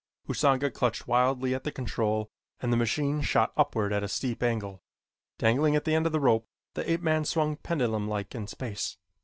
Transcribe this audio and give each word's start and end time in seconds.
Usanga 0.27 0.71
clutched 0.73 1.07
wildly 1.07 1.53
at 1.53 1.63
the 1.63 1.71
control 1.71 2.31
and 2.59 2.73
the 2.73 2.75
machine 2.75 3.21
shot 3.21 3.53
upward 3.55 3.93
at 3.93 4.01
a 4.01 4.07
steep 4.07 4.41
angle. 4.41 4.81
Dangling 5.37 5.75
at 5.75 5.85
the 5.85 5.93
end 5.93 6.07
of 6.07 6.11
the 6.11 6.19
rope 6.19 6.47
the 6.73 6.91
ape 6.91 7.01
man 7.03 7.23
swung 7.23 7.55
pendulum 7.55 8.07
like 8.07 8.33
in 8.33 8.47
space. 8.47 8.97